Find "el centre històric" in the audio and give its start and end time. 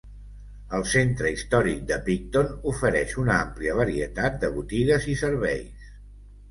0.77-1.83